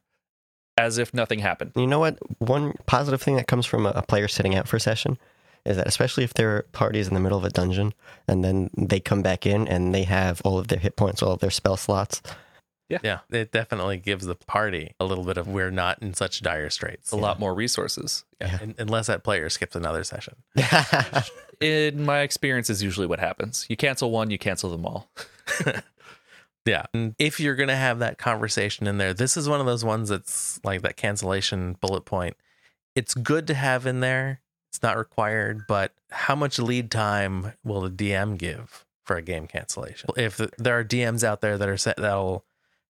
as 0.78 0.98
if 0.98 1.14
nothing 1.14 1.40
happened. 1.40 1.72
You 1.76 1.88
know 1.88 2.00
what? 2.00 2.18
One 2.40 2.74
positive 2.86 3.22
thing 3.22 3.36
that 3.38 3.48
comes 3.48 3.66
from 3.66 3.86
a, 3.86 3.90
a 3.90 4.02
player 4.02 4.28
sitting 4.28 4.56
out 4.56 4.68
for 4.68 4.78
a 4.78 4.80
session 4.80 5.18
is 5.66 5.78
that, 5.78 5.88
especially 5.88 6.24
if 6.24 6.34
there 6.34 6.56
are 6.56 6.62
parties 6.74 7.08
in 7.08 7.14
the 7.14 7.20
middle 7.20 7.38
of 7.38 7.44
a 7.44 7.50
dungeon 7.50 7.94
and 8.28 8.44
then 8.44 8.70
they 8.78 9.00
come 9.00 9.22
back 9.22 9.46
in 9.46 9.68
and 9.68 9.94
they 9.96 10.04
have 10.04 10.42
all 10.46 10.58
of 10.60 10.68
their 10.68 10.80
hit 10.80 10.96
points, 10.96 11.24
all 11.24 11.32
of 11.32 11.40
their 11.40 11.50
spell 11.50 11.78
slots. 11.78 12.22
Yeah. 12.88 13.00
Yeah. 13.04 13.20
It 13.32 13.52
definitely 13.52 13.98
gives 13.98 14.26
the 14.26 14.36
party 14.36 14.94
a 15.00 15.06
little 15.06 15.24
bit 15.24 15.38
of 15.38 15.48
we're 15.48 15.72
not 15.72 16.02
in 16.04 16.14
such 16.14 16.42
dire 16.42 16.70
straits. 16.70 17.12
A 17.12 17.16
lot 17.16 17.40
more 17.40 17.56
resources. 17.56 18.26
Yeah. 18.40 18.60
un- 18.62 18.76
Unless 18.78 19.08
that 19.08 19.24
player 19.24 19.50
skips 19.50 19.76
another 19.76 20.04
session. 20.04 20.36
In 21.62 22.06
my 22.06 22.20
experience, 22.20 22.70
is 22.70 22.84
usually 22.84 23.08
what 23.08 23.20
happens. 23.20 23.66
You 23.70 23.78
cancel 23.78 24.12
one, 24.12 24.30
you 24.30 24.38
cancel 24.38 24.70
them 24.70 24.86
all. 24.86 25.10
Yeah. 26.66 26.86
And 26.94 27.16
if 27.20 27.40
you're 27.40 27.56
going 27.56 27.70
to 27.70 27.76
have 27.76 28.00
that 28.00 28.18
conversation 28.18 28.88
in 28.88 28.98
there, 28.98 29.14
this 29.14 29.38
is 29.38 29.48
one 29.48 29.60
of 29.60 29.66
those 29.66 29.86
ones 29.86 30.10
that's 30.10 30.60
like 30.64 30.82
that 30.82 30.98
cancellation 30.98 31.78
bullet 31.80 32.06
point. 32.06 32.36
It's 32.96 33.14
good 33.14 33.48
to 33.48 33.54
have 33.54 33.86
in 33.86 34.00
there. 34.00 34.42
It's 34.72 34.82
not 34.82 34.98
required, 34.98 35.66
but 35.68 35.94
how 36.10 36.36
much 36.36 36.60
lead 36.60 36.92
time 36.92 37.54
will 37.64 37.82
the 37.82 37.90
DM 37.90 38.38
give 38.38 38.86
for 39.06 39.16
a 39.16 39.22
game 39.22 39.48
cancellation? 39.48 40.10
If 40.18 40.38
there 40.58 40.78
are 40.78 40.84
DMs 40.84 41.24
out 41.24 41.42
there 41.42 41.58
that 41.58 41.70
are 41.70 41.78
set 41.78 41.98
that'll 41.98 42.44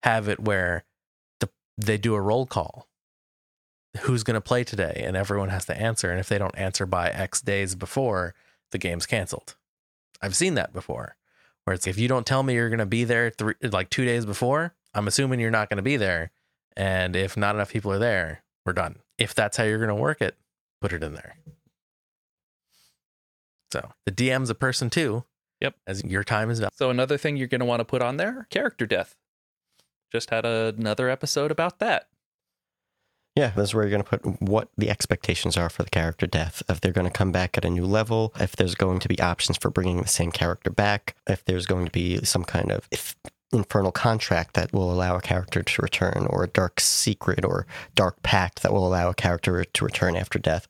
have 0.04 0.30
it 0.30 0.40
where 0.40 0.84
the 1.40 1.50
they 1.78 1.98
do 1.98 2.16
a 2.16 2.22
roll 2.22 2.46
call. 2.46 2.88
Who's 4.02 4.24
going 4.24 4.36
to 4.36 4.42
play 4.42 4.64
today 4.66 5.04
and 5.06 5.16
everyone 5.16 5.50
has 5.50 5.66
to 5.66 5.78
answer 5.78 6.12
and 6.12 6.20
if 6.20 6.28
they 6.28 6.38
don't 6.38 6.58
answer 6.58 6.86
by 6.86 7.10
X 7.10 7.42
days 7.42 7.76
before, 7.76 8.36
the 8.72 8.78
game's 8.78 9.06
canceled. 9.06 9.56
I've 10.22 10.36
seen 10.36 10.56
that 10.56 10.74
before 10.74 11.16
where 11.66 11.74
it's 11.74 11.88
if 11.88 11.98
you 11.98 12.08
don't 12.08 12.26
tell 12.26 12.44
me 12.44 12.54
you're 12.54 12.70
going 12.70 12.80
to 12.80 12.86
be 12.86 13.04
there 13.04 13.30
three, 13.30 13.56
like 13.62 13.90
two 13.90 14.06
days 14.06 14.26
before, 14.26 14.74
I'm 14.94 15.08
assuming 15.08 15.40
you're 15.40 15.52
not 15.52 15.70
going 15.70 15.78
to 15.78 15.84
be 15.84 15.98
there. 15.98 16.32
And 16.78 17.16
if 17.16 17.36
not 17.36 17.56
enough 17.56 17.72
people 17.72 17.92
are 17.92 18.00
there, 18.00 18.44
we're 18.66 18.74
done. 18.74 18.98
If 19.18 19.36
that's 19.36 19.58
how 19.58 19.64
you're 19.64 19.78
going 19.78 19.90
to 19.90 19.96
work 19.96 20.22
it, 20.22 20.38
put 20.82 20.94
it 20.94 21.04
in 21.04 21.14
there. 21.14 21.38
So 23.72 23.92
the 24.06 24.12
DM's 24.12 24.50
a 24.50 24.56
person 24.56 24.90
too. 24.90 25.26
Yep. 25.62 25.76
As 25.88 26.04
your 26.04 26.24
time 26.24 26.50
is 26.50 26.60
valuable. 26.60 26.76
So 26.76 26.90
another 26.90 27.18
thing 27.18 27.38
you're 27.38 27.48
going 27.48 27.60
to 27.60 27.66
want 27.66 27.80
to 27.80 27.86
put 27.86 28.02
on 28.02 28.18
there, 28.18 28.48
character 28.50 28.86
death. 28.86 29.16
Just 30.12 30.30
had 30.30 30.46
another 30.46 31.10
episode 31.10 31.52
about 31.52 31.80
that. 31.80 32.08
Yeah, 33.36 33.50
this 33.50 33.70
is 33.70 33.74
where 33.76 33.84
you're 33.84 33.92
going 33.92 34.04
to 34.04 34.10
put 34.18 34.42
what 34.42 34.70
the 34.78 34.90
expectations 34.90 35.58
are 35.58 35.70
for 35.70 35.84
the 35.84 35.90
character 35.90 36.26
death. 36.26 36.64
If 36.70 36.80
they're 36.80 36.94
going 36.94 37.08
to 37.08 37.12
come 37.12 37.32
back 37.34 37.58
at 37.58 37.66
a 37.66 37.70
new 37.70 37.86
level, 37.86 38.34
if 38.40 38.56
there's 38.56 38.76
going 38.76 39.00
to 39.00 39.10
be 39.10 39.20
options 39.20 39.58
for 39.58 39.70
bringing 39.70 40.02
the 40.02 40.08
same 40.08 40.32
character 40.32 40.70
back, 40.70 41.16
if 41.28 41.44
there's 41.44 41.66
going 41.66 41.86
to 41.86 41.92
be 41.92 42.24
some 42.24 42.46
kind 42.46 42.72
of 42.72 42.88
if, 42.92 43.16
infernal 43.52 43.92
contract 43.92 44.54
that 44.54 44.72
will 44.74 44.92
allow 44.92 45.16
a 45.16 45.22
character 45.22 45.64
to 45.64 45.82
return, 45.82 46.28
or 46.30 46.44
a 46.44 46.48
dark 46.48 46.80
secret 46.80 47.44
or 47.44 47.68
dark 47.94 48.22
pact 48.24 48.64
that 48.64 48.72
will 48.74 48.88
allow 48.88 49.10
a 49.10 49.14
character 49.14 49.64
to 49.64 49.86
return 49.86 50.16
after 50.16 50.40
death. 50.40 50.68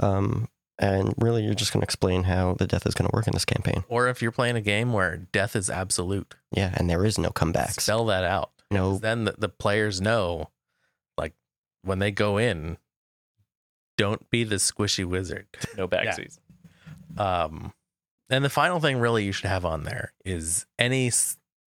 Um, 0.00 0.48
and 0.78 1.14
really, 1.18 1.44
you're 1.44 1.54
just 1.54 1.72
going 1.72 1.80
to 1.80 1.84
explain 1.86 2.24
how 2.24 2.54
the 2.54 2.66
death 2.66 2.86
is 2.86 2.94
going 2.94 3.08
to 3.10 3.14
work 3.14 3.26
in 3.26 3.32
this 3.32 3.44
campaign. 3.44 3.84
Or 3.88 4.08
if 4.08 4.22
you're 4.22 4.30
playing 4.32 4.56
a 4.56 4.60
game 4.60 4.92
where 4.92 5.16
death 5.16 5.56
is 5.56 5.68
absolute, 5.70 6.34
Yeah, 6.52 6.72
and 6.74 6.88
there 6.88 7.04
is 7.04 7.18
no 7.18 7.30
comebacks. 7.30 7.80
spell 7.80 8.06
that 8.06 8.24
out. 8.24 8.50
No, 8.70 8.98
Then 8.98 9.24
the, 9.24 9.34
the 9.38 9.48
players 9.48 10.00
know, 10.00 10.50
when 11.82 11.98
they 11.98 12.10
go 12.10 12.38
in, 12.38 12.78
don't 13.96 14.28
be 14.30 14.44
the 14.44 14.56
squishy 14.56 15.04
wizard. 15.04 15.46
No 15.76 15.88
Yeah. 15.90 16.04
backsies. 16.14 16.38
Um, 17.16 17.72
and 18.30 18.44
the 18.44 18.50
final 18.50 18.80
thing 18.80 18.98
really 18.98 19.24
you 19.24 19.32
should 19.32 19.46
have 19.48 19.64
on 19.64 19.84
there 19.84 20.12
is 20.24 20.66
any 20.78 21.10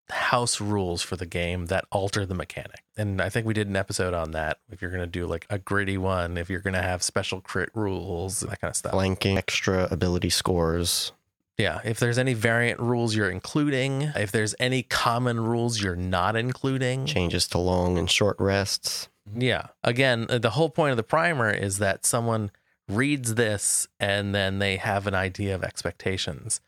house 0.09 0.59
rules 0.61 1.01
for 1.01 1.15
the 1.15 1.25
game 1.25 1.67
that 1.67 1.85
alter 1.91 2.25
the 2.25 2.35
mechanic. 2.35 2.83
And 2.97 3.21
I 3.21 3.29
think 3.29 3.47
we 3.47 3.53
did 3.53 3.67
an 3.67 3.75
episode 3.75 4.13
on 4.13 4.31
that. 4.31 4.59
If 4.69 4.81
you're 4.81 4.91
going 4.91 5.01
to 5.03 5.07
do 5.07 5.25
like 5.25 5.45
a 5.49 5.57
gritty 5.57 5.97
one, 5.97 6.37
if 6.37 6.49
you're 6.49 6.59
going 6.59 6.73
to 6.73 6.81
have 6.81 7.01
special 7.01 7.41
crit 7.41 7.69
rules, 7.73 8.41
that 8.41 8.59
kind 8.61 8.69
of 8.69 8.75
stuff. 8.75 8.91
flanking, 8.91 9.37
extra 9.37 9.87
ability 9.89 10.29
scores. 10.29 11.13
Yeah. 11.57 11.79
If 11.83 11.99
there's 11.99 12.17
any 12.17 12.33
variant 12.33 12.79
rules 12.79 13.15
you're 13.15 13.29
including, 13.29 14.03
if 14.15 14.31
there's 14.31 14.53
any 14.59 14.83
common 14.83 15.39
rules 15.39 15.81
you're 15.81 15.95
not 15.95 16.35
including. 16.35 17.05
changes 17.05 17.47
to 17.49 17.57
long 17.57 17.97
and 17.97 18.09
short 18.09 18.37
rests. 18.39 19.07
Yeah. 19.35 19.67
Again, 19.83 20.27
uh, 20.29 20.37
the 20.37 20.51
whole 20.51 20.69
point 20.69 20.91
of 20.91 20.97
the 20.97 21.03
primer 21.03 21.49
is 21.51 21.77
that 21.77 22.05
someone 22.05 22.51
reads 22.87 23.35
this 23.35 23.87
and 23.99 24.35
then 24.35 24.59
they 24.59 24.77
have 24.77 25.07
an 25.07 25.15
idea 25.15 25.55
of 25.55 25.63
expectations 25.63 26.61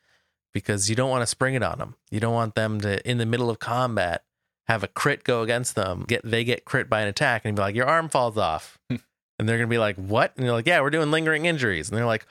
because 0.54 0.90
you 0.90 0.96
don't 0.96 1.10
want 1.10 1.22
to 1.22 1.28
spring 1.28 1.56
it 1.56 1.64
on 1.64 1.80
them. 1.80 1.96
You 2.12 2.20
don't 2.20 2.34
want 2.34 2.56
them 2.56 2.80
to, 2.82 3.08
in 3.10 3.18
the 3.18 3.26
middle 3.26 3.50
of 3.50 3.60
combat, 3.60 4.24
have 4.68 4.84
a 4.84 4.88
crit 4.88 5.24
go 5.24 5.42
against 5.42 5.76
them. 5.76 6.06
Get 6.08 6.22
they 6.24 6.44
get 6.44 6.66
crit 6.66 6.90
by 6.90 7.02
an 7.02 7.08
attack 7.08 7.44
and 7.44 7.56
be 7.56 7.62
like, 7.62 7.76
your 7.76 7.88
arm 7.88 8.10
falls 8.10 8.38
off. 8.38 8.78
and 9.44 9.50
they're 9.50 9.58
gonna 9.58 9.68
be 9.68 9.78
like, 9.78 9.98
what? 9.98 10.32
And 10.38 10.46
you're 10.46 10.54
like, 10.54 10.66
yeah, 10.66 10.80
we're 10.80 10.90
doing 10.90 11.12
lingering 11.12 11.46
injuries. 11.46 11.90
And 11.90 11.98
they're 11.98 12.06
like, 12.06 12.26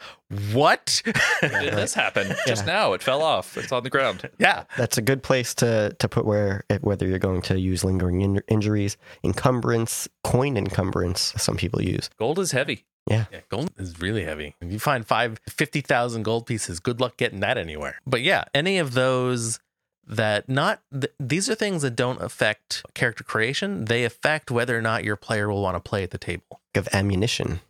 what? 0.54 1.02
Did 1.04 1.14
this 1.74 1.92
happen 1.92 2.34
just 2.46 2.64
now? 2.66 2.94
It 2.94 3.02
fell 3.02 3.20
off. 3.20 3.58
It's 3.58 3.70
on 3.70 3.82
the 3.82 3.90
ground. 3.90 4.30
yeah. 4.38 4.64
That's 4.78 4.96
a 4.96 5.02
good 5.02 5.22
place 5.22 5.54
to 5.56 5.94
to 5.98 6.08
put 6.08 6.24
where 6.24 6.64
whether 6.80 7.06
you're 7.06 7.18
going 7.18 7.42
to 7.42 7.60
use 7.60 7.84
lingering 7.84 8.22
in- 8.22 8.42
injuries, 8.48 8.96
encumbrance, 9.22 10.08
coin 10.24 10.56
encumbrance. 10.56 11.34
Some 11.36 11.56
people 11.56 11.82
use. 11.82 12.08
Gold 12.18 12.38
is 12.38 12.52
heavy. 12.52 12.86
Yeah, 13.08 13.24
gold 13.50 13.72
is 13.78 14.00
really 14.00 14.24
heavy. 14.24 14.54
If 14.60 14.72
you 14.72 14.78
find 14.78 15.04
five, 15.04 15.40
50,000 15.48 16.22
gold 16.22 16.46
pieces, 16.46 16.78
good 16.80 17.00
luck 17.00 17.16
getting 17.16 17.40
that 17.40 17.58
anywhere. 17.58 17.96
But 18.06 18.22
yeah, 18.22 18.44
any 18.54 18.78
of 18.78 18.94
those 18.94 19.58
that 20.06 20.48
not, 20.48 20.80
th- 20.92 21.12
these 21.18 21.50
are 21.50 21.54
things 21.56 21.82
that 21.82 21.96
don't 21.96 22.22
affect 22.22 22.84
character 22.94 23.24
creation. 23.24 23.86
They 23.86 24.04
affect 24.04 24.50
whether 24.52 24.78
or 24.78 24.82
not 24.82 25.02
your 25.04 25.16
player 25.16 25.48
will 25.48 25.62
want 25.62 25.74
to 25.76 25.80
play 25.80 26.02
at 26.04 26.10
the 26.12 26.18
table. 26.18 26.60
Of 26.76 26.88
ammunition. 26.92 27.60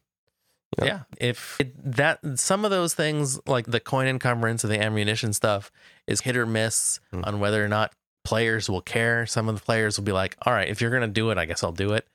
You 0.79 0.85
know, 0.85 0.87
Yeah, 0.87 1.01
if 1.19 1.57
it, 1.61 1.75
that 1.97 2.21
some 2.39 2.65
of 2.65 2.71
those 2.71 2.95
things 2.95 3.39
like 3.47 3.67
the 3.67 3.81
coin 3.81 4.07
encumbrance 4.07 4.65
and 4.65 4.73
the 4.73 4.81
ammunition 4.83 5.33
stuff 5.33 5.71
is 6.07 6.23
hit 6.23 6.37
or 6.37 6.47
miss 6.47 6.99
Mm. 7.13 7.27
on 7.27 7.41
whether 7.41 7.63
or 7.65 7.69
not 7.69 7.93
players 8.25 8.71
will 8.71 8.81
care. 8.81 9.27
Some 9.27 9.49
of 9.49 9.55
the 9.57 9.61
players 9.61 9.99
will 9.99 10.05
be 10.05 10.13
like, 10.13 10.37
"All 10.47 10.53
right, 10.53 10.69
if 10.69 10.81
you're 10.81 10.91
gonna 10.91 11.09
do 11.09 11.31
it, 11.31 11.39
I 11.39 11.45
guess 11.45 11.63
I'll 11.63 11.73
do 11.73 11.93
it." 11.93 12.07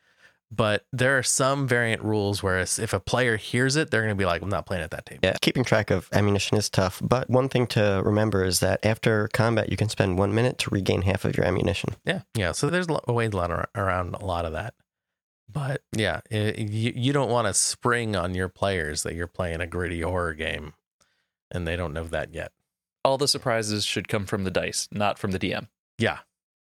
But 0.50 0.86
there 0.94 1.18
are 1.18 1.24
some 1.24 1.68
variant 1.68 2.02
rules 2.02 2.42
where 2.42 2.60
if 2.60 2.94
a 2.94 3.02
player 3.02 3.36
hears 3.36 3.76
it, 3.76 3.92
they're 3.92 4.02
gonna 4.02 4.16
be 4.16 4.26
like, 4.26 4.42
"I'm 4.42 4.48
not 4.50 4.66
playing 4.66 4.82
at 4.84 4.92
that 4.92 5.06
table." 5.06 5.20
Yeah, 5.22 5.36
keeping 5.42 5.66
track 5.66 5.92
of 5.92 6.08
ammunition 6.14 6.58
is 6.58 6.70
tough, 6.70 7.02
but 7.04 7.30
one 7.30 7.50
thing 7.50 7.68
to 7.68 8.02
remember 8.06 8.46
is 8.46 8.62
that 8.62 8.84
after 8.86 9.28
combat, 9.34 9.70
you 9.70 9.76
can 9.76 9.90
spend 9.90 10.18
one 10.18 10.34
minute 10.34 10.58
to 10.60 10.70
regain 10.70 11.02
half 11.02 11.26
of 11.26 11.36
your 11.36 11.46
ammunition. 11.46 11.96
Yeah, 12.06 12.22
yeah. 12.34 12.54
So 12.54 12.70
there's 12.70 12.88
a 12.88 12.94
lot 12.94 13.04
ar- 13.52 13.70
around 13.76 14.16
a 14.16 14.26
lot 14.26 14.46
of 14.46 14.54
that. 14.54 14.74
But 15.52 15.82
yeah, 15.96 16.22
it, 16.30 16.60
you 16.60 16.94
you 16.96 17.14
don't 17.14 17.32
want 17.32 17.48
to 17.48 17.54
spring 17.54 18.16
on 18.16 18.36
your 18.36 18.50
players 18.50 19.04
that 19.04 19.16
you're 19.16 19.28
playing 19.28 19.62
a 19.62 19.68
gritty 19.68 20.02
horror 20.02 20.34
game, 20.34 20.74
and 21.52 21.68
they 21.68 21.76
don't 21.76 21.94
know 21.94 22.04
that 22.06 22.34
yet. 22.34 22.52
All 23.06 23.18
the 23.18 23.28
surprises 23.28 23.86
should 23.86 24.08
come 24.08 24.26
from 24.26 24.44
the 24.44 24.52
dice, 24.52 24.90
not 24.92 25.18
from 25.18 25.32
the 25.32 25.40
DM. 25.40 25.68
Yeah. 25.98 26.20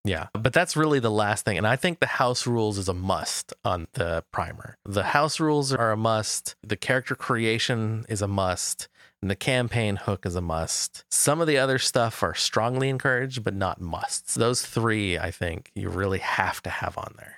Yeah. 0.04 0.28
But 0.32 0.52
that's 0.52 0.76
really 0.76 1.00
the 1.00 1.10
last 1.10 1.44
thing. 1.44 1.58
And 1.58 1.66
I 1.66 1.76
think 1.76 1.98
the 1.98 2.06
house 2.06 2.46
rules 2.46 2.78
is 2.78 2.88
a 2.88 2.94
must 2.94 3.52
on 3.64 3.88
the 3.94 4.24
primer. 4.32 4.78
The 4.84 5.02
house 5.02 5.40
rules 5.40 5.72
are 5.72 5.90
a 5.90 5.96
must. 5.96 6.54
The 6.62 6.76
character 6.76 7.14
creation 7.14 8.06
is 8.08 8.22
a 8.22 8.28
must. 8.28 8.88
And 9.20 9.30
the 9.30 9.36
campaign 9.36 9.96
hook 9.96 10.24
is 10.24 10.36
a 10.36 10.40
must. 10.40 11.04
Some 11.10 11.40
of 11.40 11.48
the 11.48 11.58
other 11.58 11.78
stuff 11.78 12.22
are 12.22 12.34
strongly 12.34 12.88
encouraged, 12.88 13.42
but 13.42 13.54
not 13.54 13.80
musts. 13.80 14.34
Those 14.34 14.64
three, 14.64 15.18
I 15.18 15.32
think, 15.32 15.72
you 15.74 15.90
really 15.90 16.20
have 16.20 16.62
to 16.62 16.70
have 16.70 16.96
on 16.96 17.14
there. 17.18 17.37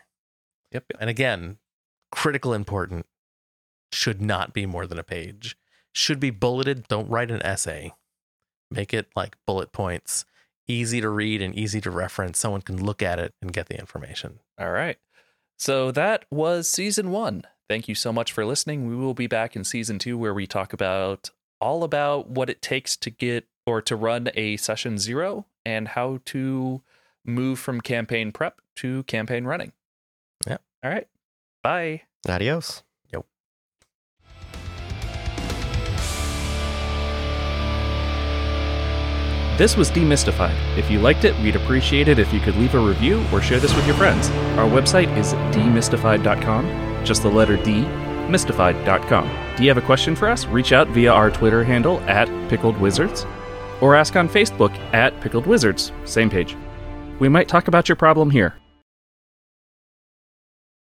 Yep. 0.73 0.85
And 1.01 1.11
again, 1.11 1.59
critical 2.13 2.53
important 2.53 3.07
should 3.93 4.21
not 4.21 4.53
be 4.53 4.67
more 4.67 4.87
than 4.87 4.99
a 4.99 5.05
page. 5.05 5.57
Should 5.93 6.21
be 6.21 6.31
bulleted. 6.31 6.87
Don't 6.89 7.11
write 7.11 7.31
an 7.31 7.43
essay. 7.43 7.93
Make 8.71 8.95
it 8.95 9.09
like 9.17 9.37
bullet 9.47 9.73
points, 9.73 10.25
easy 10.69 11.01
to 11.01 11.09
read 11.09 11.43
and 11.43 11.55
easy 11.55 11.81
to 11.81 11.91
reference. 11.91 12.39
Someone 12.39 12.63
can 12.63 12.83
look 12.85 13.03
at 13.03 13.19
it 13.19 13.35
and 13.43 13.53
get 13.53 13.67
the 13.67 13.79
information. 13.79 14.39
All 14.59 14.71
right. 14.71 14.97
So 15.59 15.91
that 15.91 16.25
was 16.31 16.69
season 16.69 17.11
one. 17.11 17.43
Thank 17.69 17.89
you 17.89 17.95
so 17.95 18.13
much 18.13 18.33
for 18.33 18.45
listening. 18.45 18.87
We 18.89 18.97
will 18.97 19.15
be 19.15 19.27
back 19.27 19.57
in 19.57 19.65
season 19.65 19.99
two 19.99 20.17
where 20.17 20.35
we 20.35 20.47
talk 20.47 20.73
about 20.73 21.31
all 21.61 21.85
about 21.85 22.29
what 22.29 22.49
it 22.49 22.63
takes 22.63 22.97
to 22.97 23.11
get 23.11 23.47
or 23.67 23.83
to 23.83 23.97
run 23.97 24.31
a 24.35 24.57
session 24.57 24.99
zero 24.99 25.47
and 25.67 25.89
how 25.89 26.21
to 26.27 26.83
move 27.25 27.59
from 27.59 27.81
campaign 27.81 28.33
prep 28.33 28.61
to 28.77 29.03
campaign 29.05 29.45
running. 29.45 29.73
Yeah. 30.47 30.59
All 30.83 30.91
right. 30.91 31.07
Bye. 31.63 32.03
Adios. 32.29 32.83
Yep. 33.13 33.25
This 39.59 39.77
was 39.77 39.91
DMystified. 39.91 40.57
If 40.79 40.91
you 40.91 41.01
liked 41.01 41.25
it, 41.27 41.39
we'd 41.41 41.55
appreciate 41.57 42.09
it 42.09 42.19
if 42.19 42.33
you 42.33 42.41
could 42.41 42.57
leave 42.57 42.75
a 42.75 42.79
review 42.79 43.23
or 43.31 43.43
share 43.43 43.61
this 43.61 43.75
with 43.77 43.87
your 43.87 43.97
friends. 43.97 44.31
Our 44.57 44.67
website 44.67 45.15
is 45.19 45.35
dmystified.com, 45.55 47.05
just 47.05 47.23
the 47.23 47.29
letter 47.31 47.59
D, 47.59 47.83
mystified.com. 48.31 49.57
Do 49.57 49.63
you 49.63 49.69
have 49.69 49.77
a 49.77 49.83
question 49.83 50.17
for 50.17 50.29
us? 50.29 50.47
Reach 50.47 50.73
out 50.73 50.89
via 50.89 51.13
our 51.13 51.31
Twitter 51.31 51.63
handle 51.63 52.01
at 52.09 52.27
Pickled 52.49 52.79
Wizards 52.79 53.27
or 53.83 53.95
ask 53.95 54.17
on 54.17 54.31
Facebook 54.31 54.75
at 54.95 55.21
Pickled 55.21 55.47
Wizards, 55.47 55.93
same 56.07 56.31
page. 56.31 56.57
We 57.19 57.29
might 57.29 57.49
talk 57.49 57.69
about 57.69 57.87
your 57.87 57.97
problem 57.97 58.31
here. 58.31 58.60